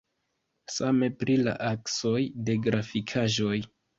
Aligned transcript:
Same 0.75 1.09
pri 1.23 1.35
la 1.41 1.53
aksoj 1.73 2.23
de 2.47 2.57
grafikaĵoj. 2.69 3.63